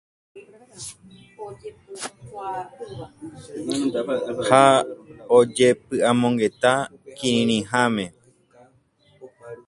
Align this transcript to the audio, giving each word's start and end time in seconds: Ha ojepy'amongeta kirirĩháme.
Ha 4.49 4.67
ojepy'amongeta 5.37 6.71
kirirĩháme. 7.17 8.05